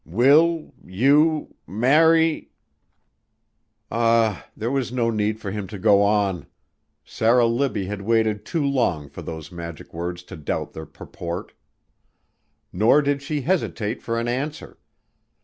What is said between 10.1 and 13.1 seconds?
to doubt their purport. Nor